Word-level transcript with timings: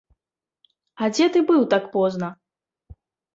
А 1.01 1.09
дзе 1.15 1.27
ты 1.35 1.43
быў 1.51 1.61
так 1.75 1.85
позна? 1.93 2.31